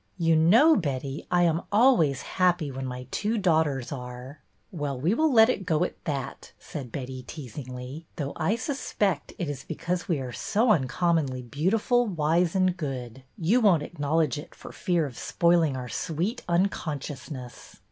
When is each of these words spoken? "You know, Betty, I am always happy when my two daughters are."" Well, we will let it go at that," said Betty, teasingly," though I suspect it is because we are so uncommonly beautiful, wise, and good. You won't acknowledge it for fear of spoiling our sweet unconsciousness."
"You 0.17 0.35
know, 0.35 0.75
Betty, 0.75 1.27
I 1.29 1.43
am 1.43 1.61
always 1.71 2.23
happy 2.23 2.71
when 2.71 2.87
my 2.87 3.05
two 3.11 3.37
daughters 3.37 3.91
are."" 3.91 4.41
Well, 4.71 4.99
we 4.99 5.13
will 5.13 5.31
let 5.31 5.47
it 5.47 5.63
go 5.63 5.83
at 5.83 6.03
that," 6.05 6.53
said 6.57 6.91
Betty, 6.91 7.21
teasingly," 7.21 8.07
though 8.15 8.33
I 8.35 8.55
suspect 8.55 9.33
it 9.37 9.47
is 9.47 9.63
because 9.63 10.07
we 10.07 10.17
are 10.19 10.31
so 10.31 10.71
uncommonly 10.71 11.43
beautiful, 11.43 12.07
wise, 12.07 12.55
and 12.55 12.75
good. 12.75 13.21
You 13.37 13.61
won't 13.61 13.83
acknowledge 13.83 14.39
it 14.39 14.55
for 14.55 14.71
fear 14.71 15.05
of 15.05 15.19
spoiling 15.19 15.77
our 15.77 15.87
sweet 15.87 16.41
unconsciousness." 16.49 17.75